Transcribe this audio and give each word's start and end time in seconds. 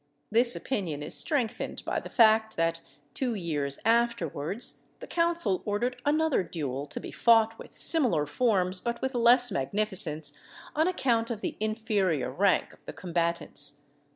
This 0.31 0.55
opinion 0.55 1.03
is 1.03 1.15
strengthened 1.15 1.85
by 1.85 1.99
the 1.99 2.09
fact, 2.09 2.55
that, 2.55 2.81
two 3.13 3.35
years 3.35 3.77
afterwards, 3.85 4.81
the 4.99 5.05
council 5.05 5.61
ordered 5.63 6.01
another 6.05 6.41
duel 6.41 6.87
to 6.87 6.99
be 6.99 7.11
fought 7.11 7.59
with 7.59 7.77
similar 7.77 8.25
forms, 8.25 8.79
but 8.79 8.99
with 8.99 9.13
less 9.13 9.51
magnificence, 9.51 10.33
on 10.75 10.87
account 10.87 11.29
of 11.29 11.41
the 11.41 11.55
inferior 11.59 12.31
rank 12.31 12.73
of 12.73 12.83
the 12.87 12.93
combatants. 12.93 13.73